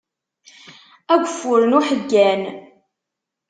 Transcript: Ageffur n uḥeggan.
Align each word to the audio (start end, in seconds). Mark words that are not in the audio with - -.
Ageffur 1.13 1.61
n 1.69 1.71
uḥeggan. 1.79 2.41